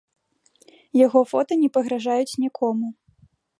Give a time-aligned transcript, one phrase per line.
[1.05, 2.93] Яго фота не пагражаюць нікому.